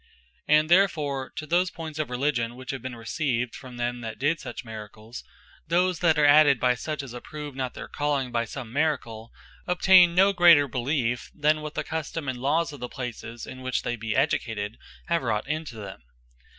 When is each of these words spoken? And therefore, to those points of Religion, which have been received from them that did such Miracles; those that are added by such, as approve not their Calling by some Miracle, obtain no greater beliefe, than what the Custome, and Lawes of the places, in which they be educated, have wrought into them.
And 0.47 0.67
therefore, 0.67 1.29
to 1.35 1.45
those 1.45 1.69
points 1.69 1.99
of 1.99 2.09
Religion, 2.09 2.55
which 2.55 2.71
have 2.71 2.81
been 2.81 2.95
received 2.95 3.53
from 3.53 3.77
them 3.77 4.01
that 4.01 4.17
did 4.17 4.39
such 4.39 4.65
Miracles; 4.65 5.23
those 5.67 5.99
that 5.99 6.17
are 6.17 6.25
added 6.25 6.59
by 6.59 6.73
such, 6.73 7.03
as 7.03 7.13
approve 7.13 7.53
not 7.55 7.75
their 7.75 7.87
Calling 7.87 8.31
by 8.31 8.45
some 8.45 8.73
Miracle, 8.73 9.31
obtain 9.67 10.15
no 10.15 10.33
greater 10.33 10.67
beliefe, 10.67 11.29
than 11.35 11.61
what 11.61 11.75
the 11.75 11.83
Custome, 11.83 12.27
and 12.27 12.39
Lawes 12.39 12.73
of 12.73 12.79
the 12.79 12.89
places, 12.89 13.45
in 13.45 13.61
which 13.61 13.83
they 13.83 13.95
be 13.95 14.15
educated, 14.15 14.79
have 15.05 15.21
wrought 15.21 15.47
into 15.47 15.75
them. 15.75 16.01